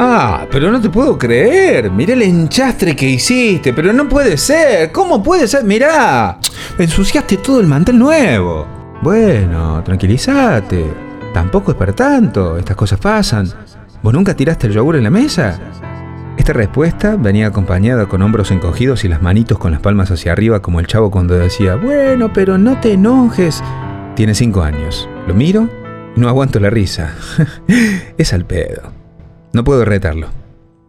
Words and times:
Ah, 0.00 0.46
pero 0.52 0.70
no 0.70 0.80
te 0.80 0.88
puedo 0.88 1.18
creer. 1.18 1.90
Mirá 1.90 2.12
el 2.12 2.22
enchastre 2.22 2.94
que 2.94 3.10
hiciste, 3.10 3.72
pero 3.72 3.92
no 3.92 4.08
puede 4.08 4.36
ser. 4.36 4.92
¿Cómo 4.92 5.20
puede 5.20 5.48
ser? 5.48 5.64
Mirá, 5.64 6.38
ensuciaste 6.78 7.38
todo 7.38 7.58
el 7.58 7.66
mantel 7.66 7.98
nuevo. 7.98 8.64
Bueno, 9.02 9.82
tranquilízate. 9.84 10.84
Tampoco 11.34 11.72
es 11.72 11.76
para 11.76 11.92
tanto. 11.92 12.56
Estas 12.56 12.76
cosas 12.76 13.00
pasan. 13.00 13.48
¿Vos 14.00 14.14
nunca 14.14 14.34
tiraste 14.34 14.68
el 14.68 14.72
yogur 14.72 14.94
en 14.94 15.02
la 15.02 15.10
mesa? 15.10 15.58
Esta 16.36 16.52
respuesta 16.52 17.16
venía 17.16 17.48
acompañada 17.48 18.06
con 18.06 18.22
hombros 18.22 18.52
encogidos 18.52 19.04
y 19.04 19.08
las 19.08 19.20
manitos 19.20 19.58
con 19.58 19.72
las 19.72 19.80
palmas 19.80 20.12
hacia 20.12 20.30
arriba 20.30 20.62
como 20.62 20.78
el 20.78 20.86
chavo 20.86 21.10
cuando 21.10 21.34
decía, 21.34 21.74
bueno, 21.74 22.32
pero 22.32 22.56
no 22.56 22.78
te 22.78 22.92
enojes. 22.92 23.64
Tiene 24.14 24.36
cinco 24.36 24.62
años. 24.62 25.08
Lo 25.26 25.34
miro 25.34 25.68
y 26.14 26.20
no 26.20 26.28
aguanto 26.28 26.60
la 26.60 26.70
risa. 26.70 27.14
es 28.16 28.32
al 28.32 28.44
pedo. 28.44 28.97
No 29.52 29.64
puedo 29.64 29.84
retarlo. 29.84 30.28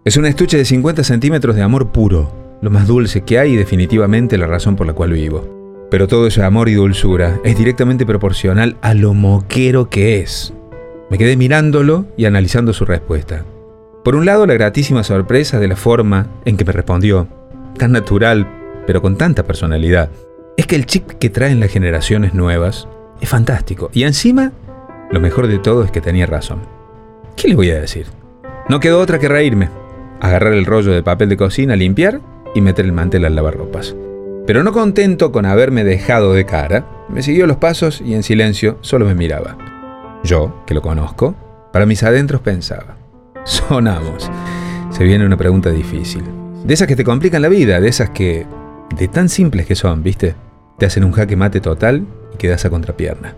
Es 0.03 0.17
un 0.17 0.25
estuche 0.25 0.57
de 0.57 0.65
50 0.65 1.03
centímetros 1.03 1.55
de 1.55 1.61
amor 1.61 1.91
puro, 1.91 2.57
lo 2.61 2.69
más 2.69 2.87
dulce 2.87 3.21
que 3.21 3.39
hay 3.39 3.53
y 3.53 3.55
definitivamente 3.55 4.37
la 4.37 4.47
razón 4.47 4.75
por 4.75 4.87
la 4.87 4.93
cual 4.93 5.13
vivo. 5.13 5.87
Pero 5.89 6.07
todo 6.07 6.27
ese 6.27 6.43
amor 6.43 6.69
y 6.69 6.73
dulzura 6.73 7.39
es 7.43 7.57
directamente 7.57 8.05
proporcional 8.05 8.77
a 8.81 8.93
lo 8.93 9.13
moquero 9.13 9.89
que 9.89 10.19
es. 10.19 10.53
Me 11.09 11.17
quedé 11.17 11.37
mirándolo 11.37 12.05
y 12.17 12.25
analizando 12.25 12.73
su 12.73 12.85
respuesta. 12.85 13.45
Por 14.03 14.15
un 14.15 14.25
lado, 14.25 14.45
la 14.45 14.53
gratísima 14.53 15.03
sorpresa 15.03 15.59
de 15.59 15.67
la 15.67 15.75
forma 15.75 16.27
en 16.45 16.57
que 16.57 16.65
me 16.65 16.71
respondió, 16.71 17.27
tan 17.77 17.91
natural, 17.91 18.47
pero 18.85 19.01
con 19.01 19.17
tanta 19.17 19.43
personalidad. 19.43 20.09
Es 20.57 20.67
que 20.67 20.75
el 20.75 20.85
chip 20.85 21.07
que 21.11 21.29
traen 21.29 21.59
las 21.59 21.71
generaciones 21.71 22.33
nuevas 22.33 22.87
es 23.21 23.29
fantástico. 23.29 23.89
Y 23.93 24.03
encima, 24.03 24.51
lo 25.11 25.19
mejor 25.19 25.47
de 25.47 25.59
todo 25.59 25.83
es 25.83 25.91
que 25.91 26.01
tenía 26.01 26.25
razón. 26.25 26.59
¿Qué 27.35 27.47
le 27.47 27.55
voy 27.55 27.71
a 27.71 27.79
decir? 27.79 28.07
No 28.69 28.79
quedó 28.79 28.99
otra 28.99 29.17
que 29.17 29.27
reírme, 29.27 29.67
agarrar 30.21 30.53
el 30.53 30.67
rollo 30.67 30.91
de 30.91 31.01
papel 31.01 31.27
de 31.27 31.37
cocina, 31.37 31.75
limpiar 31.75 32.21
y 32.53 32.61
meter 32.61 32.85
el 32.85 32.91
mantel 32.91 33.25
al 33.25 33.33
lavarropas. 33.33 33.95
Pero 34.45 34.63
no 34.63 34.71
contento 34.71 35.31
con 35.31 35.47
haberme 35.47 35.83
dejado 35.83 36.33
de 36.33 36.45
cara, 36.45 36.85
me 37.09 37.23
siguió 37.23 37.47
los 37.47 37.57
pasos 37.57 37.99
y 37.99 38.13
en 38.13 38.21
silencio 38.21 38.77
solo 38.81 39.07
me 39.07 39.15
miraba. 39.15 39.57
Yo, 40.23 40.63
que 40.67 40.75
lo 40.75 40.83
conozco, 40.83 41.33
para 41.73 41.87
mis 41.87 42.03
adentros 42.03 42.41
pensaba. 42.41 42.95
Sonamos. 43.43 44.29
Se 44.91 45.03
viene 45.03 45.25
una 45.25 45.37
pregunta 45.37 45.71
difícil. 45.71 46.23
De 46.63 46.75
esas 46.75 46.87
que 46.87 46.95
te 46.95 47.03
complican 47.03 47.41
la 47.41 47.49
vida, 47.49 47.81
de 47.81 47.87
esas 47.87 48.11
que, 48.11 48.45
de 48.95 49.07
tan 49.07 49.29
simples 49.29 49.65
que 49.65 49.75
son, 49.75 50.03
¿viste? 50.03 50.35
Te 50.77 50.85
hacen 50.85 51.03
un 51.03 51.11
jaque 51.11 51.35
mate 51.35 51.59
total 51.59 52.05
y 52.35 52.37
quedas 52.37 52.65
a 52.65 52.69
contrapierna. 52.69 53.35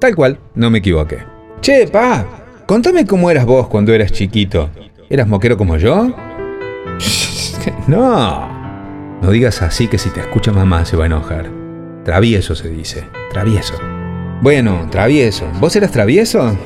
Tal 0.00 0.16
cual, 0.16 0.40
no 0.56 0.68
me 0.68 0.78
equivoqué. 0.78 1.18
Che, 1.60 1.86
pa, 1.86 2.26
Contame 2.66 3.04
cómo 3.04 3.30
eras 3.30 3.44
vos 3.44 3.68
cuando 3.68 3.92
eras 3.92 4.10
chiquito. 4.10 4.70
¿Eras 5.10 5.28
moquero 5.28 5.58
como 5.58 5.76
yo? 5.76 6.14
no. 7.86 8.48
No 9.20 9.30
digas 9.30 9.60
así 9.60 9.86
que 9.86 9.98
si 9.98 10.08
te 10.08 10.20
escucha 10.20 10.50
mamá 10.50 10.86
se 10.86 10.96
va 10.96 11.04
a 11.04 11.06
enojar. 11.06 11.50
Travieso 12.04 12.54
se 12.54 12.70
dice. 12.70 13.04
Travieso. 13.30 13.74
Bueno, 14.40 14.88
travieso. 14.90 15.46
¿Vos 15.60 15.76
eras 15.76 15.90
travieso? 15.90 16.56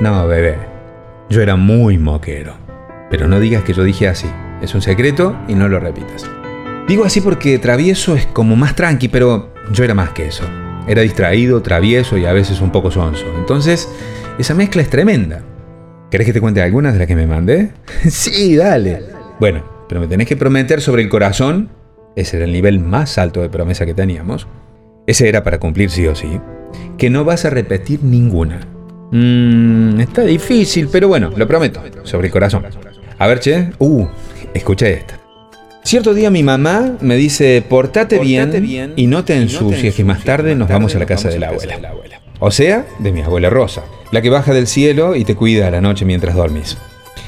No, 0.00 0.26
bebé. 0.26 0.56
Yo 1.28 1.42
era 1.42 1.56
muy 1.56 1.98
moquero. 1.98 2.54
Pero 3.10 3.28
no 3.28 3.40
digas 3.40 3.62
que 3.62 3.74
yo 3.74 3.84
dije 3.84 4.08
así. 4.08 4.26
Es 4.62 4.74
un 4.74 4.80
secreto 4.80 5.36
y 5.48 5.54
no 5.54 5.68
lo 5.68 5.80
repitas. 5.80 6.24
Digo 6.88 7.04
así 7.04 7.20
porque 7.20 7.58
travieso 7.58 8.16
es 8.16 8.24
como 8.26 8.56
más 8.56 8.74
tranqui, 8.74 9.08
pero 9.08 9.52
yo 9.70 9.84
era 9.84 9.92
más 9.94 10.10
que 10.10 10.26
eso. 10.26 10.44
Era 10.86 11.02
distraído, 11.02 11.60
travieso 11.60 12.16
y 12.16 12.24
a 12.24 12.32
veces 12.32 12.62
un 12.62 12.70
poco 12.72 12.90
sonso. 12.90 13.26
Entonces, 13.36 13.88
esa 14.38 14.54
mezcla 14.54 14.82
es 14.82 14.90
tremenda. 14.90 15.42
¿Querés 16.10 16.26
que 16.26 16.32
te 16.32 16.40
cuente 16.40 16.62
algunas 16.62 16.92
de 16.92 16.98
las 16.98 17.08
que 17.08 17.14
me 17.14 17.26
mandé? 17.26 17.70
sí, 18.08 18.56
dale. 18.56 19.02
Bueno, 19.38 19.64
pero 19.88 20.00
me 20.00 20.06
tenés 20.06 20.26
que 20.26 20.36
prometer 20.36 20.80
sobre 20.80 21.02
el 21.02 21.08
corazón. 21.08 21.70
Ese 22.16 22.36
era 22.36 22.46
el 22.46 22.52
nivel 22.52 22.80
más 22.80 23.18
alto 23.18 23.42
de 23.42 23.48
promesa 23.48 23.86
que 23.86 23.94
teníamos. 23.94 24.46
Ese 25.06 25.28
era 25.28 25.44
para 25.44 25.58
cumplir 25.58 25.90
sí 25.90 26.06
o 26.06 26.14
sí. 26.14 26.40
Que 26.98 27.10
no 27.10 27.24
vas 27.24 27.44
a 27.44 27.50
repetir 27.50 28.02
ninguna. 28.02 28.60
Mmm, 29.12 30.00
está 30.00 30.22
difícil, 30.22 30.88
pero 30.90 31.08
bueno, 31.08 31.32
lo 31.36 31.46
prometo. 31.46 31.82
Sobre 32.04 32.26
el 32.28 32.32
corazón. 32.32 32.64
A 33.18 33.26
ver, 33.26 33.40
che. 33.40 33.70
Uh, 33.78 34.06
escucha 34.54 34.88
esta. 34.88 35.20
Cierto 35.82 36.12
día 36.12 36.30
mi 36.30 36.42
mamá 36.42 36.96
me 37.00 37.16
dice, 37.16 37.64
portate, 37.66 38.18
bien, 38.18 38.92
y 38.96 39.06
no 39.06 39.24
te 39.24 39.34
ensucies, 39.34 39.94
que 39.94 40.04
más 40.04 40.22
tarde 40.24 40.54
nos 40.54 40.68
vamos 40.68 40.94
a 40.94 40.98
la 40.98 41.06
casa 41.06 41.30
de 41.30 41.38
la 41.38 41.48
abuela. 41.48 42.20
O 42.40 42.50
sea, 42.50 42.86
de 42.98 43.12
mi 43.12 43.20
abuela 43.20 43.50
Rosa, 43.50 43.84
la 44.10 44.22
que 44.22 44.30
baja 44.30 44.54
del 44.54 44.66
cielo 44.66 45.14
y 45.14 45.24
te 45.24 45.36
cuida 45.36 45.68
a 45.68 45.70
la 45.70 45.82
noche 45.82 46.06
mientras 46.06 46.34
dormís. 46.34 46.78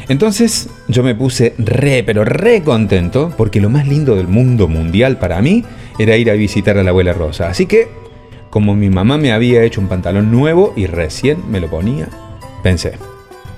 Entonces 0.08 0.70
yo 0.88 1.02
me 1.02 1.14
puse 1.14 1.54
re, 1.58 2.02
pero 2.02 2.24
re 2.24 2.62
contento, 2.62 3.32
porque 3.36 3.60
lo 3.60 3.68
más 3.68 3.86
lindo 3.86 4.16
del 4.16 4.26
mundo 4.26 4.68
mundial 4.68 5.18
para 5.18 5.42
mí 5.42 5.64
era 5.98 6.16
ir 6.16 6.30
a 6.30 6.34
visitar 6.34 6.78
a 6.78 6.82
la 6.82 6.90
abuela 6.90 7.12
Rosa. 7.12 7.48
Así 7.48 7.66
que, 7.66 7.88
como 8.48 8.74
mi 8.74 8.88
mamá 8.88 9.18
me 9.18 9.32
había 9.32 9.62
hecho 9.62 9.82
un 9.82 9.88
pantalón 9.88 10.30
nuevo 10.30 10.72
y 10.76 10.86
recién 10.86 11.50
me 11.50 11.60
lo 11.60 11.68
ponía, 11.68 12.08
pensé, 12.62 12.92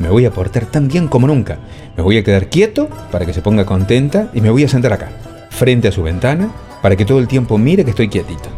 me 0.01 0.09
voy 0.09 0.25
a 0.25 0.33
portar 0.33 0.67
tan 0.67 0.89
bien 0.89 1.07
como 1.07 1.29
nunca. 1.29 1.59
Me 1.97 2.03
voy 2.03 2.19
a 2.19 2.25
quedar 2.25 2.49
quieto 2.49 2.89
para 3.13 3.27
que 3.27 3.33
se 3.33 3.43
ponga 3.43 3.65
contenta 3.65 4.29
y 4.35 4.41
me 4.41 4.51
voy 4.51 4.65
a 4.65 4.69
sentar 4.69 4.93
acá, 4.93 5.11
frente 5.51 5.87
a 5.87 5.93
su 5.93 6.03
ventana, 6.03 6.51
para 6.83 6.97
que 6.97 7.05
todo 7.05 7.21
el 7.21 7.29
tiempo 7.29 7.59
mire 7.59 7.85
que 7.85 7.91
estoy 7.91 8.09
quietito. 8.09 8.49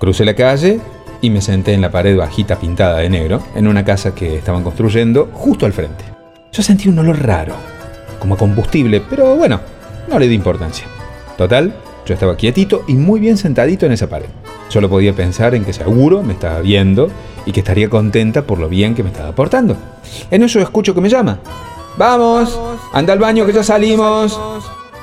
Crucé 0.00 0.24
la 0.24 0.34
calle 0.34 0.80
y 1.20 1.30
me 1.30 1.40
senté 1.40 1.74
en 1.74 1.80
la 1.80 1.90
pared 1.90 2.16
bajita 2.16 2.56
pintada 2.56 2.98
de 2.98 3.10
negro, 3.10 3.42
en 3.54 3.66
una 3.66 3.84
casa 3.84 4.14
que 4.14 4.36
estaban 4.36 4.62
construyendo 4.62 5.30
justo 5.32 5.66
al 5.66 5.72
frente. 5.72 6.04
Yo 6.52 6.62
sentí 6.62 6.88
un 6.88 6.98
olor 6.98 7.24
raro, 7.24 7.54
como 8.18 8.36
combustible, 8.36 9.00
pero 9.00 9.36
bueno, 9.36 9.60
no 10.08 10.18
le 10.18 10.28
di 10.28 10.34
importancia. 10.34 10.86
Total, 11.36 11.74
yo 12.06 12.14
estaba 12.14 12.36
quietito 12.36 12.84
y 12.88 12.94
muy 12.94 13.20
bien 13.20 13.36
sentadito 13.36 13.86
en 13.86 13.92
esa 13.92 14.08
pared. 14.08 14.28
Solo 14.68 14.88
podía 14.88 15.14
pensar 15.14 15.54
en 15.54 15.64
que 15.64 15.72
seguro 15.72 16.22
me 16.22 16.34
estaba 16.34 16.60
viendo 16.60 17.10
y 17.46 17.52
que 17.52 17.60
estaría 17.60 17.88
contenta 17.88 18.42
por 18.42 18.58
lo 18.58 18.68
bien 18.68 18.94
que 18.94 19.02
me 19.02 19.10
estaba 19.10 19.32
portando. 19.32 19.76
En 20.30 20.42
eso 20.42 20.60
escucho 20.60 20.94
que 20.94 21.00
me 21.00 21.08
llama. 21.08 21.38
¡Vamos! 21.96 22.58
¡Anda 22.92 23.12
al 23.12 23.18
baño 23.18 23.46
que 23.46 23.52
ya 23.52 23.62
salimos! 23.62 24.38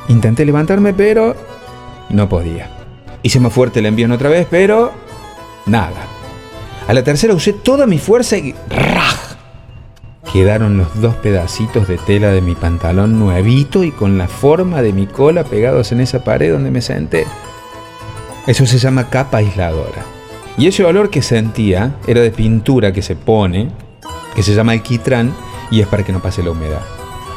Intenté 0.07 0.45
levantarme, 0.45 0.93
pero 0.93 1.35
no 2.09 2.29
podía. 2.29 2.69
Hice 3.23 3.39
más 3.39 3.53
fuerte 3.53 3.79
el 3.79 3.87
envío 3.87 4.11
otra 4.13 4.29
vez, 4.29 4.47
pero 4.49 4.91
Nada. 5.65 6.07
A 6.87 6.93
la 6.93 7.03
tercera 7.03 7.33
usé 7.33 7.53
toda 7.53 7.87
mi 7.87 7.97
fuerza 7.97 8.37
y 8.37 8.53
¡raj! 8.69 9.35
Quedaron 10.31 10.77
los 10.77 11.01
dos 11.01 11.15
pedacitos 11.15 11.87
de 11.87 11.97
tela 11.97 12.29
de 12.31 12.41
mi 12.41 12.55
pantalón 12.55 13.19
nuevito 13.19 13.83
y 13.83 13.91
con 13.91 14.17
la 14.17 14.27
forma 14.27 14.81
de 14.81 14.91
mi 14.91 15.07
cola 15.07 15.43
pegados 15.43 15.91
en 15.91 16.01
esa 16.01 16.23
pared 16.23 16.51
donde 16.51 16.71
me 16.71 16.81
senté. 16.81 17.25
Eso 18.45 18.65
se 18.65 18.77
llama 18.77 19.09
capa 19.09 19.37
aisladora. 19.37 20.03
Y 20.57 20.67
ese 20.67 20.83
olor 20.83 21.09
que 21.09 21.21
sentía 21.21 21.95
era 22.05 22.21
de 22.21 22.31
pintura 22.31 22.91
que 22.91 23.01
se 23.01 23.15
pone, 23.15 23.71
que 24.35 24.43
se 24.43 24.53
llama 24.53 24.73
alquitrán, 24.73 25.33
y 25.71 25.81
es 25.81 25.87
para 25.87 26.03
que 26.03 26.11
no 26.11 26.21
pase 26.21 26.43
la 26.43 26.51
humedad. 26.51 26.81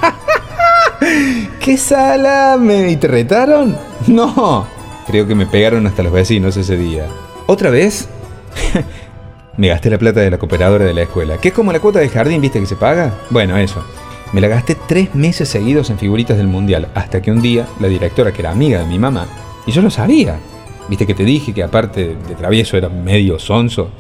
¡Qué 1.61 1.77
salame! 1.79 2.91
¿Y 2.91 2.97
te 2.97 3.09
retaron? 3.09 3.77
No, 4.07 4.67
creo 5.07 5.27
que 5.27 5.35
me 5.35 5.47
pegaron 5.47 5.87
hasta 5.87 6.03
los 6.03 6.13
vecinos 6.13 6.57
ese 6.57 6.77
día. 6.77 7.07
¿Otra 7.47 7.71
vez? 7.71 8.09
me 9.57 9.69
gasté 9.69 9.91
la 9.91 9.99
plata 9.99 10.21
de 10.21 10.31
la 10.31 10.39
cooperadora 10.39 10.85
de 10.85 10.95
la 10.95 11.03
escuela, 11.03 11.39
que 11.39 11.49
es 11.49 11.55
como 11.55 11.73
la 11.73 11.81
cuota 11.81 11.99
de 11.99 12.09
jardín, 12.09 12.41
¿viste 12.41 12.61
que 12.61 12.67
se 12.67 12.77
paga? 12.77 13.15
Bueno, 13.31 13.57
eso. 13.57 13.85
Me 14.33 14.41
la 14.41 14.49
gasté 14.49 14.77
tres 14.87 15.15
meses 15.15 15.49
seguidos 15.49 15.91
en 15.91 15.99
figuritas 15.99 16.37
del 16.37 16.49
mundial, 16.49 16.89
hasta 16.95 17.23
que 17.23 17.31
un 17.31 17.41
día 17.41 17.67
la 17.81 17.89
directora, 17.89 18.33
que 18.33 18.43
era 18.43 18.51
amiga 18.51 18.81
de 18.81 18.87
mi 18.87 18.99
mamá, 18.99 19.27
y 19.67 19.73
yo 19.73 19.83
lo 19.83 19.91
sabía, 19.91 20.39
viste 20.89 21.07
que 21.07 21.15
te 21.15 21.25
dije 21.25 21.55
que 21.55 21.63
aparte 21.63 22.17
de 22.17 22.35
travieso 22.35 22.77
era 22.77 22.89
medio 22.89 23.39
sonso, 23.39 23.91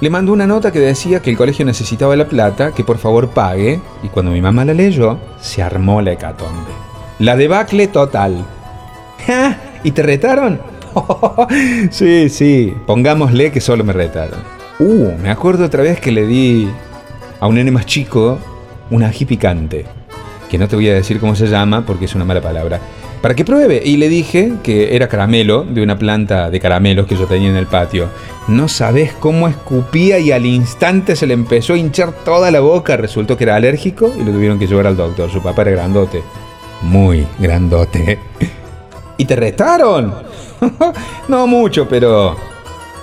le 0.00 0.10
mandó 0.10 0.32
una 0.32 0.46
nota 0.46 0.70
que 0.70 0.80
decía 0.80 1.22
que 1.22 1.30
el 1.30 1.36
colegio 1.36 1.64
necesitaba 1.64 2.14
la 2.14 2.28
plata, 2.28 2.72
que 2.72 2.84
por 2.84 2.98
favor 2.98 3.30
pague, 3.30 3.80
y 4.02 4.08
cuando 4.08 4.32
mi 4.32 4.42
mamá 4.42 4.64
la 4.64 4.74
leyó, 4.74 5.18
se 5.40 5.62
armó 5.62 6.02
la 6.02 6.12
hecatombe. 6.12 6.72
La 7.20 7.36
debacle 7.36 7.86
total. 7.86 8.44
¿Y 9.84 9.92
te 9.92 10.02
retaron? 10.02 10.60
sí, 11.90 12.28
sí, 12.28 12.74
pongámosle 12.86 13.50
que 13.50 13.60
solo 13.60 13.84
me 13.84 13.92
retaron. 13.92 14.40
Uh, 14.78 15.12
me 15.22 15.30
acuerdo 15.30 15.64
otra 15.64 15.82
vez 15.82 16.00
que 16.00 16.12
le 16.12 16.26
di 16.26 16.68
a 17.40 17.46
un 17.46 17.56
nene 17.56 17.70
más 17.70 17.86
chico 17.86 18.38
un 18.90 19.02
ají 19.02 19.24
picante, 19.24 19.84
que 20.50 20.58
no 20.58 20.68
te 20.68 20.76
voy 20.76 20.88
a 20.88 20.94
decir 20.94 21.20
cómo 21.20 21.34
se 21.34 21.46
llama 21.46 21.84
porque 21.86 22.04
es 22.04 22.14
una 22.14 22.24
mala 22.24 22.40
palabra, 22.40 22.80
para 23.24 23.34
que 23.34 23.44
pruebe. 23.44 23.80
Y 23.84 23.96
le 23.96 24.08
dije 24.08 24.52
que 24.62 24.94
era 24.94 25.08
caramelo 25.08 25.64
de 25.64 25.82
una 25.82 25.98
planta 25.98 26.50
de 26.50 26.60
caramelos 26.60 27.06
que 27.06 27.16
yo 27.16 27.26
tenía 27.26 27.48
en 27.48 27.56
el 27.56 27.66
patio. 27.66 28.08
No 28.48 28.68
sabes 28.68 29.14
cómo 29.14 29.48
escupía 29.48 30.18
y 30.18 30.30
al 30.30 30.44
instante 30.44 31.16
se 31.16 31.26
le 31.26 31.32
empezó 31.34 31.72
a 31.72 31.78
hinchar 31.78 32.12
toda 32.12 32.50
la 32.50 32.60
boca. 32.60 32.96
Resultó 32.98 33.36
que 33.36 33.44
era 33.44 33.56
alérgico 33.56 34.12
y 34.14 34.22
lo 34.22 34.32
tuvieron 34.32 34.58
que 34.58 34.66
llevar 34.66 34.86
al 34.86 34.96
doctor. 34.96 35.30
Su 35.30 35.42
papá 35.42 35.62
era 35.62 35.70
grandote. 35.70 36.22
Muy 36.82 37.26
grandote. 37.38 38.18
¿Y 39.16 39.24
te 39.24 39.36
retaron? 39.36 40.12
no 41.28 41.46
mucho, 41.46 41.88
pero 41.88 42.36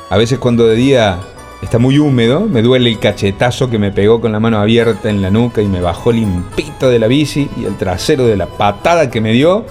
a 0.10 0.18
veces 0.18 0.40
cuando 0.40 0.68
de 0.68 0.76
día 0.76 1.20
está 1.62 1.78
muy 1.80 2.00
húmedo, 2.00 2.42
me 2.42 2.62
duele 2.62 2.90
el 2.90 3.00
cachetazo 3.00 3.70
que 3.70 3.80
me 3.80 3.92
pegó 3.92 4.20
con 4.20 4.32
la 4.32 4.40
mano 4.40 4.60
abierta 4.60 5.10
en 5.10 5.22
la 5.22 5.30
nuca 5.30 5.62
y 5.62 5.68
me 5.68 5.80
bajó 5.80 6.12
limpito 6.12 6.90
de 6.90 7.00
la 7.00 7.08
bici 7.08 7.50
y 7.58 7.66
el 7.66 7.78
trasero 7.78 8.26
de 8.26 8.36
la 8.36 8.48
patada 8.48 9.10
que 9.10 9.22
me 9.22 9.32
dio, 9.32 9.66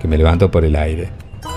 que 0.00 0.08
me 0.08 0.18
levantó 0.18 0.50
por 0.50 0.64
el 0.64 0.74
aire. 0.74 1.10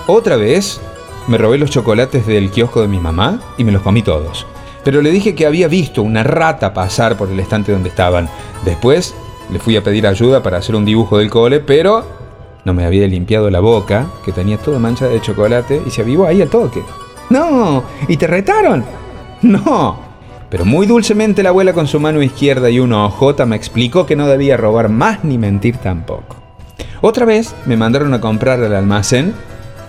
Otra 0.05 0.35
vez 0.35 0.79
me 1.27 1.37
robé 1.37 1.57
los 1.57 1.71
chocolates 1.71 2.27
del 2.27 2.51
kiosco 2.51 2.81
de 2.81 2.87
mi 2.87 2.99
mamá 2.99 3.39
y 3.57 3.63
me 3.63 3.71
los 3.71 3.81
comí 3.81 4.03
todos. 4.03 4.45
Pero 4.83 5.01
le 5.01 5.11
dije 5.11 5.35
que 5.35 5.45
había 5.45 5.67
visto 5.67 6.03
una 6.03 6.23
rata 6.23 6.73
pasar 6.73 7.17
por 7.17 7.29
el 7.29 7.39
estante 7.39 7.71
donde 7.71 7.89
estaban. 7.89 8.29
Después 8.65 9.15
le 9.51 9.59
fui 9.59 9.75
a 9.75 9.83
pedir 9.83 10.07
ayuda 10.07 10.43
para 10.43 10.57
hacer 10.57 10.75
un 10.75 10.85
dibujo 10.85 11.17
del 11.17 11.29
cole, 11.29 11.59
pero 11.59 12.18
no 12.65 12.73
me 12.73 12.85
había 12.85 13.07
limpiado 13.07 13.49
la 13.49 13.59
boca, 13.59 14.07
que 14.23 14.31
tenía 14.31 14.57
toda 14.57 14.79
mancha 14.79 15.07
de 15.07 15.21
chocolate, 15.21 15.81
y 15.85 15.89
se 15.89 16.01
avivó 16.01 16.25
ahí 16.25 16.41
al 16.41 16.49
toque. 16.49 16.83
¡No! 17.29 17.83
¿Y 18.07 18.17
te 18.17 18.27
retaron? 18.27 18.83
¡No! 19.41 20.09
Pero 20.49 20.65
muy 20.65 20.87
dulcemente 20.87 21.43
la 21.43 21.49
abuela 21.49 21.73
con 21.73 21.87
su 21.87 21.99
mano 21.99 22.21
izquierda 22.23 22.69
y 22.69 22.79
una 22.79 23.05
ojota 23.05 23.45
me 23.45 23.55
explicó 23.55 24.05
que 24.05 24.15
no 24.15 24.27
debía 24.27 24.57
robar 24.57 24.89
más 24.89 25.23
ni 25.23 25.37
mentir 25.37 25.77
tampoco. 25.77 26.37
Otra 27.01 27.25
vez 27.25 27.55
me 27.65 27.77
mandaron 27.77 28.13
a 28.13 28.21
comprar 28.21 28.61
al 28.61 28.75
almacén 28.75 29.33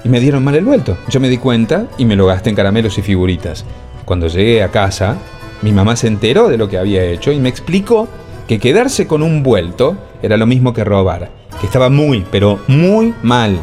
y 0.04 0.08
me 0.10 0.20
dieron 0.20 0.44
mal 0.44 0.54
el 0.54 0.64
vuelto. 0.64 0.98
Yo 1.08 1.18
me 1.18 1.30
di 1.30 1.38
cuenta 1.38 1.86
y 1.96 2.04
me 2.04 2.14
lo 2.14 2.26
gasté 2.26 2.50
en 2.50 2.56
caramelos 2.56 2.98
y 2.98 3.02
figuritas. 3.02 3.64
Cuando 4.04 4.28
llegué 4.28 4.62
a 4.62 4.70
casa, 4.70 5.16
mi 5.62 5.72
mamá 5.72 5.96
se 5.96 6.08
enteró 6.08 6.48
de 6.48 6.58
lo 6.58 6.68
que 6.68 6.78
había 6.78 7.04
hecho 7.04 7.32
y 7.32 7.40
me 7.40 7.48
explicó 7.48 8.06
que 8.46 8.58
quedarse 8.58 9.06
con 9.06 9.22
un 9.22 9.42
vuelto 9.42 9.96
era 10.22 10.36
lo 10.36 10.46
mismo 10.46 10.74
que 10.74 10.84
robar, 10.84 11.30
que 11.60 11.66
estaba 11.66 11.90
muy, 11.90 12.24
pero 12.30 12.58
muy 12.68 13.14
mal. 13.22 13.60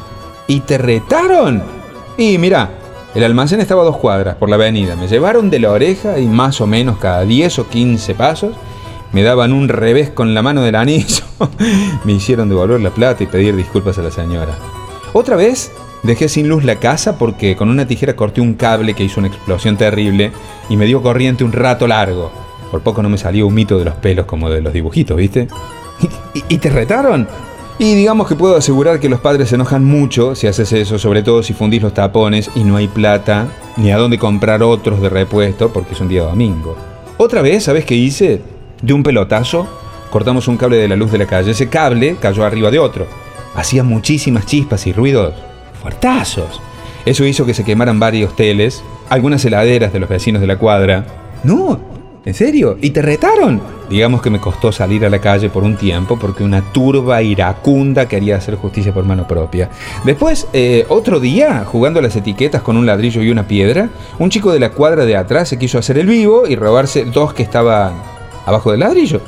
¿Y 0.47 0.61
te 0.61 0.77
retaron? 0.77 1.63
Y 2.17 2.38
mira, 2.38 2.69
el 3.15 3.23
almacén 3.23 3.59
estaba 3.59 3.81
a 3.81 3.85
dos 3.85 3.97
cuadras 3.97 4.35
por 4.35 4.49
la 4.49 4.55
avenida. 4.55 4.95
Me 4.95 5.07
llevaron 5.07 5.49
de 5.49 5.59
la 5.59 5.71
oreja 5.71 6.19
y 6.19 6.27
más 6.27 6.61
o 6.61 6.67
menos 6.67 6.97
cada 6.97 7.23
10 7.23 7.59
o 7.59 7.67
15 7.67 8.15
pasos 8.15 8.55
me 9.11 9.23
daban 9.23 9.53
un 9.53 9.69
revés 9.69 10.09
con 10.09 10.33
la 10.33 10.41
mano 10.41 10.61
del 10.61 10.75
anillo. 10.75 11.23
me 12.03 12.13
hicieron 12.13 12.49
devolver 12.49 12.81
la 12.81 12.91
plata 12.91 13.23
y 13.23 13.27
pedir 13.27 13.55
disculpas 13.55 13.97
a 13.97 14.03
la 14.03 14.11
señora. 14.11 14.53
Otra 15.13 15.35
vez 15.35 15.71
dejé 16.03 16.29
sin 16.29 16.47
luz 16.47 16.63
la 16.63 16.75
casa 16.75 17.17
porque 17.17 17.55
con 17.55 17.69
una 17.69 17.88
tijera 17.88 18.15
corté 18.15 18.41
un 18.41 18.53
cable 18.53 18.94
que 18.94 19.03
hizo 19.03 19.19
una 19.19 19.29
explosión 19.29 19.77
terrible 19.77 20.31
y 20.69 20.77
me 20.77 20.85
dio 20.85 21.01
corriente 21.01 21.44
un 21.44 21.51
rato 21.51 21.88
largo. 21.88 22.31
Por 22.71 22.81
poco 22.81 23.01
no 23.01 23.09
me 23.09 23.17
salió 23.17 23.47
un 23.47 23.53
mito 23.53 23.79
de 23.79 23.85
los 23.85 23.95
pelos 23.95 24.25
como 24.25 24.49
de 24.49 24.61
los 24.61 24.73
dibujitos, 24.73 25.17
¿viste? 25.17 25.47
¿Y, 26.49 26.57
te 26.57 26.69
retaron? 26.69 27.27
Y 27.79 27.94
digamos 27.94 28.27
que 28.27 28.35
puedo 28.35 28.56
asegurar 28.56 29.00
que 29.00 29.07
los 29.07 29.19
padres 29.19 29.50
se 29.50 29.56
enojan 29.56 29.85
mucho 29.85 30.33
si 30.33 30.47
haces 30.47 30.74
eso, 30.74 30.97
sobre 30.97 31.21
todo 31.21 31.44
si 31.44 31.53
fundís 31.53 31.83
los 31.83 31.94
tapones 31.94 32.50
y 32.56 32.63
no 32.63 32.75
hay 32.75 32.88
plata 32.88 33.47
ni 33.75 33.91
a 33.91 33.97
dónde 33.97 34.18
comprar 34.18 34.63
otros 34.63 35.00
de 35.00 35.09
repuesto 35.09 35.71
porque 35.71 35.94
es 35.94 36.01
un 36.01 36.07
día 36.07 36.24
domingo. 36.24 36.75
Otra 37.18 37.44
vez, 37.44 37.65
¿sabes 37.65 37.85
qué 37.85 37.94
hice? 37.94 38.41
De 38.81 38.94
un 38.94 39.03
pelotazo, 39.03 39.68
cortamos 40.09 40.47
un 40.47 40.57
cable 40.57 40.77
de 40.77 40.88
la 40.88 40.95
luz 40.95 41.12
de 41.12 41.19
la 41.19 41.27
calle. 41.27 41.51
Ese 41.51 41.69
cable 41.69 42.15
cayó 42.19 42.45
arriba 42.45 42.71
de 42.71 42.79
otro. 42.79 43.06
Hacía 43.53 43.83
muchísimas 43.83 44.47
chispas 44.47 44.88
y 44.88 44.94
ruidos 44.94 45.35
fuertazos. 45.80 46.59
Eso 47.06 47.25
hizo 47.25 47.45
que 47.45 47.53
se 47.53 47.63
quemaran 47.63 48.00
varios 48.00 48.35
teles, 48.35 48.83
algunas 49.09 49.45
heladeras 49.45 49.94
de 49.94 50.00
los 50.00 50.09
vecinos 50.09 50.41
de 50.41 50.47
la 50.47 50.57
cuadra. 50.57 51.06
No, 51.44 51.80
¿En 52.27 52.33
serio? 52.33 52.77
¿Y 52.81 52.89
te 52.89 53.01
retaron? 53.01 53.62
Digamos 53.89 54.21
que 54.21 54.29
me 54.29 54.41
costó 54.41 54.74
salir 54.74 55.06
a 55.06 55.09
la 55.09 55.21
calle 55.21 55.50
por 55.50 55.63
un 55.63 55.77
tiempo 55.77 56.19
porque 56.19 56.44
una 56.44 56.62
turba 56.74 57.21
iracunda 57.21 58.06
quería 58.09 58.35
hacer 58.35 58.56
justicia 58.56 58.94
por 58.94 59.06
mano 59.06 59.25
propia. 59.25 59.69
Después, 60.03 60.45
eh, 60.51 60.85
otro 60.89 61.21
día, 61.21 61.63
jugando 61.63 62.01
las 62.01 62.18
etiquetas 62.18 62.62
con 62.62 62.75
un 62.75 62.85
ladrillo 62.85 63.21
y 63.21 63.31
una 63.31 63.47
piedra, 63.47 63.88
un 64.19 64.29
chico 64.29 64.51
de 64.51 64.59
la 64.59 64.71
cuadra 64.71 65.06
de 65.06 65.15
atrás 65.15 65.47
se 65.47 65.57
quiso 65.57 65.77
hacer 65.77 65.97
el 65.97 66.06
vivo 66.06 66.45
y 66.50 66.57
robarse 66.57 67.06
dos 67.06 67.33
que 67.33 67.44
estaban 67.44 67.94
abajo 68.45 68.71
del 68.71 68.81
ladrillo. 68.81 69.21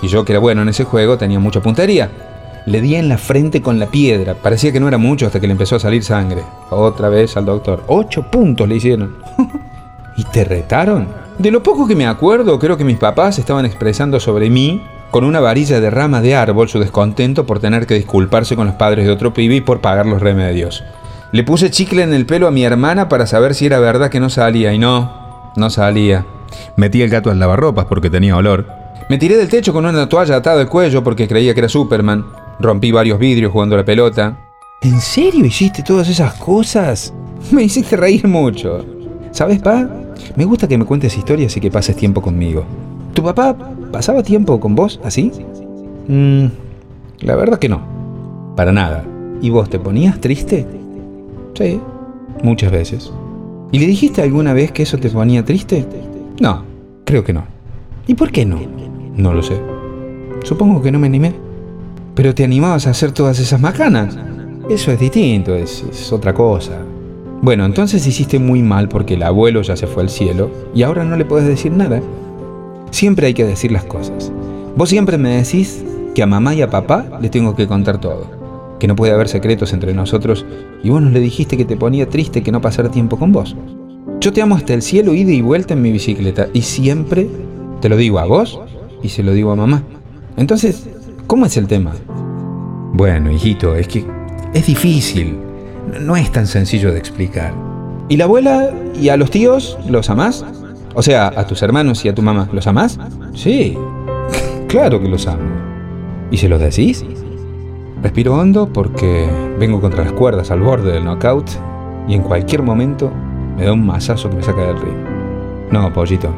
Y 0.00 0.06
yo, 0.06 0.24
que 0.24 0.30
era 0.30 0.38
bueno 0.38 0.62
en 0.62 0.68
ese 0.68 0.84
juego, 0.84 1.18
tenía 1.18 1.40
mucha 1.40 1.60
puntería. 1.60 2.08
Le 2.66 2.80
di 2.80 2.94
en 2.94 3.08
la 3.08 3.18
frente 3.18 3.62
con 3.62 3.80
la 3.80 3.86
piedra. 3.86 4.34
Parecía 4.34 4.70
que 4.70 4.78
no 4.78 4.86
era 4.86 4.98
mucho 4.98 5.26
hasta 5.26 5.40
que 5.40 5.48
le 5.48 5.54
empezó 5.54 5.74
a 5.74 5.80
salir 5.80 6.04
sangre. 6.04 6.44
Otra 6.70 7.08
vez 7.08 7.36
al 7.36 7.46
doctor. 7.46 7.82
Ocho 7.88 8.30
puntos 8.30 8.68
le 8.68 8.76
hicieron. 8.76 9.16
¿Y 10.16 10.22
te 10.22 10.44
retaron? 10.44 11.23
De 11.38 11.50
lo 11.50 11.62
poco 11.62 11.88
que 11.88 11.96
me 11.96 12.06
acuerdo, 12.06 12.58
creo 12.58 12.76
que 12.76 12.84
mis 12.84 12.98
papás 12.98 13.38
estaban 13.38 13.66
expresando 13.66 14.20
sobre 14.20 14.50
mí 14.50 14.80
con 15.10 15.24
una 15.24 15.40
varilla 15.40 15.80
de 15.80 15.90
rama 15.90 16.20
de 16.20 16.34
árbol 16.36 16.68
su 16.68 16.78
descontento 16.78 17.44
por 17.44 17.60
tener 17.60 17.86
que 17.86 17.94
disculparse 17.94 18.56
con 18.56 18.66
los 18.66 18.76
padres 18.76 19.04
de 19.04 19.12
otro 19.12 19.34
pibe 19.34 19.56
y 19.56 19.60
por 19.60 19.80
pagar 19.80 20.06
los 20.06 20.22
remedios. 20.22 20.84
Le 21.32 21.42
puse 21.42 21.70
chicle 21.70 22.02
en 22.02 22.14
el 22.14 22.26
pelo 22.26 22.46
a 22.46 22.52
mi 22.52 22.64
hermana 22.64 23.08
para 23.08 23.26
saber 23.26 23.54
si 23.54 23.66
era 23.66 23.80
verdad 23.80 24.10
que 24.10 24.20
no 24.20 24.30
salía 24.30 24.72
y 24.72 24.78
no, 24.78 25.52
no 25.56 25.70
salía. 25.70 26.24
Metí 26.76 27.02
el 27.02 27.10
gato 27.10 27.30
al 27.30 27.40
lavarropas 27.40 27.86
porque 27.86 28.10
tenía 28.10 28.36
olor. 28.36 28.66
Me 29.08 29.18
tiré 29.18 29.36
del 29.36 29.48
techo 29.48 29.72
con 29.72 29.84
una 29.86 30.08
toalla 30.08 30.36
atada 30.36 30.60
al 30.60 30.68
cuello 30.68 31.02
porque 31.02 31.26
creía 31.26 31.52
que 31.52 31.60
era 31.60 31.68
Superman. 31.68 32.24
Rompí 32.60 32.92
varios 32.92 33.18
vidrios 33.18 33.52
jugando 33.52 33.74
a 33.74 33.78
la 33.78 33.84
pelota. 33.84 34.38
¿En 34.82 35.00
serio 35.00 35.44
hiciste 35.44 35.82
todas 35.82 36.08
esas 36.08 36.34
cosas? 36.34 37.12
Me 37.50 37.64
hiciste 37.64 37.96
reír 37.96 38.26
mucho. 38.28 38.84
¿Sabes, 39.32 39.60
pa? 39.60 39.88
Me 40.36 40.44
gusta 40.44 40.68
que 40.68 40.78
me 40.78 40.84
cuentes 40.84 41.16
historias 41.16 41.56
y 41.56 41.60
que 41.60 41.70
pases 41.70 41.96
tiempo 41.96 42.20
conmigo. 42.22 42.64
¿Tu 43.14 43.22
papá 43.22 43.56
pasaba 43.92 44.22
tiempo 44.22 44.58
con 44.58 44.74
vos 44.74 45.00
así? 45.04 45.30
Mm, 46.08 46.46
la 47.20 47.36
verdad 47.36 47.58
que 47.58 47.68
no. 47.68 47.80
Para 48.56 48.72
nada. 48.72 49.04
¿Y 49.40 49.50
vos 49.50 49.68
te 49.68 49.78
ponías 49.78 50.20
triste? 50.20 50.66
Sí, 51.54 51.80
muchas 52.42 52.72
veces. 52.72 53.12
¿Y 53.72 53.78
le 53.78 53.86
dijiste 53.86 54.22
alguna 54.22 54.52
vez 54.52 54.72
que 54.72 54.82
eso 54.82 54.98
te 54.98 55.10
ponía 55.10 55.44
triste? 55.44 55.84
No, 56.40 56.64
creo 57.04 57.24
que 57.24 57.32
no. 57.32 57.44
¿Y 58.06 58.14
por 58.14 58.30
qué 58.30 58.44
no? 58.44 58.58
No 59.16 59.32
lo 59.32 59.42
sé. 59.42 59.60
Supongo 60.44 60.82
que 60.82 60.92
no 60.92 60.98
me 60.98 61.06
animé. 61.06 61.34
Pero 62.14 62.34
te 62.34 62.44
animabas 62.44 62.86
a 62.86 62.90
hacer 62.90 63.12
todas 63.12 63.38
esas 63.38 63.60
macanas. 63.60 64.16
Eso 64.68 64.92
es 64.92 65.00
distinto, 65.00 65.54
es, 65.54 65.84
es 65.90 66.12
otra 66.12 66.32
cosa. 66.32 66.78
Bueno, 67.44 67.66
entonces 67.66 68.06
hiciste 68.06 68.38
muy 68.38 68.62
mal 68.62 68.88
porque 68.88 69.14
el 69.14 69.22
abuelo 69.22 69.60
ya 69.60 69.76
se 69.76 69.86
fue 69.86 70.02
al 70.02 70.08
cielo 70.08 70.50
y 70.74 70.82
ahora 70.82 71.04
no 71.04 71.14
le 71.14 71.26
puedes 71.26 71.46
decir 71.46 71.72
nada. 71.72 72.00
Siempre 72.90 73.26
hay 73.26 73.34
que 73.34 73.44
decir 73.44 73.70
las 73.70 73.84
cosas. 73.84 74.32
Vos 74.74 74.88
siempre 74.88 75.18
me 75.18 75.36
decís 75.36 75.84
que 76.14 76.22
a 76.22 76.26
mamá 76.26 76.54
y 76.54 76.62
a 76.62 76.70
papá 76.70 77.04
le 77.20 77.28
tengo 77.28 77.54
que 77.54 77.66
contar 77.66 78.00
todo, 78.00 78.30
que 78.80 78.88
no 78.88 78.96
puede 78.96 79.12
haber 79.12 79.28
secretos 79.28 79.74
entre 79.74 79.92
nosotros 79.92 80.46
y 80.82 80.88
vos 80.88 81.02
nos 81.02 81.12
le 81.12 81.20
dijiste 81.20 81.58
que 81.58 81.66
te 81.66 81.76
ponía 81.76 82.08
triste 82.08 82.42
que 82.42 82.50
no 82.50 82.62
pasara 82.62 82.90
tiempo 82.90 83.18
con 83.18 83.30
vos. 83.30 83.54
Yo 84.20 84.32
te 84.32 84.40
amo 84.40 84.54
hasta 84.54 84.72
el 84.72 84.80
cielo, 84.80 85.12
ida 85.12 85.32
y 85.32 85.42
vuelta 85.42 85.74
en 85.74 85.82
mi 85.82 85.92
bicicleta 85.92 86.48
y 86.54 86.62
siempre 86.62 87.28
te 87.82 87.90
lo 87.90 87.98
digo 87.98 88.20
a 88.20 88.24
vos 88.24 88.58
y 89.02 89.10
se 89.10 89.22
lo 89.22 89.32
digo 89.32 89.50
a 89.50 89.56
mamá. 89.56 89.82
Entonces, 90.38 90.88
¿cómo 91.26 91.44
es 91.44 91.58
el 91.58 91.66
tema? 91.66 91.92
Bueno, 92.94 93.30
hijito, 93.30 93.74
es 93.74 93.86
que 93.86 94.02
es 94.54 94.66
difícil 94.66 95.36
no 96.00 96.16
es 96.16 96.30
tan 96.32 96.46
sencillo 96.46 96.92
de 96.92 96.98
explicar. 96.98 97.54
¿Y 98.08 98.16
la 98.16 98.24
abuela 98.24 98.70
y 99.00 99.08
a 99.08 99.16
los 99.16 99.30
tíos 99.30 99.78
los 99.88 100.10
amás? 100.10 100.44
O 100.94 101.02
sea, 101.02 101.28
a 101.28 101.46
tus 101.46 101.62
hermanos 101.62 102.04
y 102.04 102.08
a 102.08 102.14
tu 102.14 102.22
mamá, 102.22 102.48
¿los 102.52 102.66
amás? 102.66 102.98
Sí, 103.34 103.76
claro 104.68 105.00
que 105.00 105.08
los 105.08 105.26
amo. 105.26 105.42
¿Y 106.30 106.36
se 106.36 106.48
los 106.48 106.60
decís? 106.60 107.04
Respiro 108.02 108.34
hondo 108.34 108.70
porque 108.72 109.28
vengo 109.58 109.80
contra 109.80 110.04
las 110.04 110.12
cuerdas 110.12 110.50
al 110.50 110.60
borde 110.60 110.92
del 110.92 111.04
knockout 111.04 111.48
y 112.06 112.14
en 112.14 112.22
cualquier 112.22 112.62
momento 112.62 113.10
me 113.56 113.64
da 113.64 113.72
un 113.72 113.86
mazazo 113.86 114.28
que 114.28 114.36
me 114.36 114.42
saca 114.42 114.66
del 114.66 114.80
río. 114.80 114.94
No, 115.70 115.92
pollito, 115.92 116.34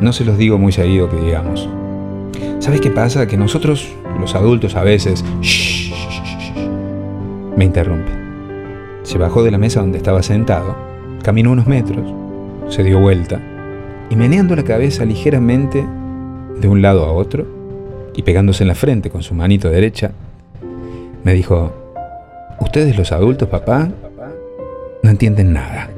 no 0.00 0.12
se 0.12 0.24
los 0.24 0.38
digo 0.38 0.58
muy 0.58 0.72
seguido 0.72 1.08
que 1.10 1.16
digamos. 1.16 1.68
¿Sabes 2.58 2.80
qué 2.80 2.90
pasa? 2.90 3.26
Que 3.26 3.36
nosotros, 3.36 3.88
los 4.18 4.34
adultos, 4.34 4.74
a 4.76 4.82
veces... 4.82 5.24
me 7.56 7.64
interrumpe. 7.64 8.19
Se 9.10 9.18
bajó 9.18 9.42
de 9.42 9.50
la 9.50 9.58
mesa 9.58 9.80
donde 9.80 9.98
estaba 9.98 10.22
sentado, 10.22 10.76
caminó 11.24 11.50
unos 11.50 11.66
metros, 11.66 12.14
se 12.68 12.84
dio 12.84 13.00
vuelta 13.00 13.40
y 14.08 14.14
meneando 14.14 14.54
la 14.54 14.62
cabeza 14.62 15.04
ligeramente 15.04 15.84
de 16.60 16.68
un 16.68 16.80
lado 16.80 17.04
a 17.04 17.10
otro 17.10 17.44
y 18.14 18.22
pegándose 18.22 18.62
en 18.62 18.68
la 18.68 18.76
frente 18.76 19.10
con 19.10 19.24
su 19.24 19.34
manito 19.34 19.68
derecha, 19.68 20.12
me 21.24 21.34
dijo, 21.34 21.72
ustedes 22.60 22.96
los 22.96 23.10
adultos, 23.10 23.48
papá, 23.48 23.88
no 25.02 25.10
entienden 25.10 25.54
nada. 25.54 25.90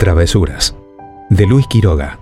Travesuras, 0.00 0.74
de 1.30 1.46
Luis 1.46 1.68
Quiroga. 1.68 2.18